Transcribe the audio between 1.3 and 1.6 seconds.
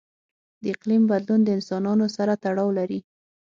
له